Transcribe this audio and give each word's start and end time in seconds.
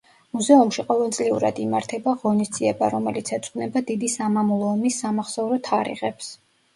მუზეუმში 0.35 0.83
ყოველწლიურად 0.85 1.59
იმართება 1.63 2.13
ღონისძიება, 2.23 2.89
რომელიც 2.93 3.29
ეძღვნება 3.37 3.83
დიდი 3.91 4.09
სამამულო 4.15 4.71
ომის 4.71 4.97
სამახსოვრო 5.05 5.61
თარიღებს. 5.69 6.31